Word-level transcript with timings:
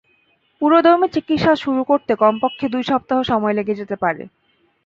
পুরোদমে 0.61 1.07
চিকিৎসা 1.15 1.53
শুরু 1.55 1.81
করতে 1.83 2.11
কমপক্ষে 2.15 2.65
দুই 2.69 2.83
সপ্তাহ 2.83 3.19
সময় 3.23 3.55
লেগে 3.57 3.79
যেতে 3.81 3.95
পারে। 3.95 4.23